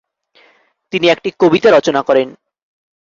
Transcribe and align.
তিনি 0.93 1.05
একটি 1.09 1.29
কবিতা 1.39 1.69
রচনা 1.71 2.01
করেন। 2.01 2.27